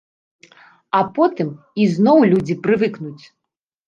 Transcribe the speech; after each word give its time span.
А 0.99 1.01
потым 1.17 1.51
ізноў 1.83 2.19
людзі 2.31 2.55
прывыкнуць. 2.65 3.25